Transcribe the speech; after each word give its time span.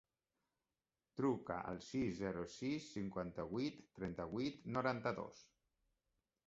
Truca 1.19 1.57
al 1.73 1.77
sis, 1.89 2.09
zero, 2.21 2.47
sis, 2.55 2.89
cinquanta-vuit, 2.97 3.79
trenta-vuit, 4.01 4.61
noranta-dos. 4.79 5.45